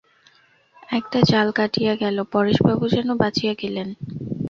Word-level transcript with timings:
একটা 0.89 1.19
জাল 1.29 1.47
কাটিয়া 1.57 1.93
গেল– 1.95 2.29
পরেশবাবু 2.33 2.85
যেন 2.95 3.07
বাঁচিয়া 3.21 3.53
গেলেন। 3.61 3.87